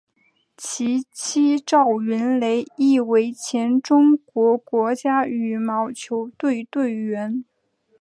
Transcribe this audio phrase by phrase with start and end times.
[0.57, 7.45] 其妻赵芸蕾亦为前中国国家羽毛球队队员。